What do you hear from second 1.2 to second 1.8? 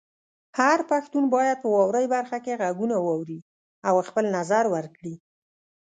باید په